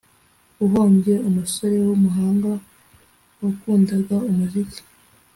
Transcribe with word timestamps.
uhombye 0.65 1.13
umusore 1.29 1.75
w’umuhanga 1.87 2.51
wakundaga 3.41 4.15
umuziki 4.29 4.81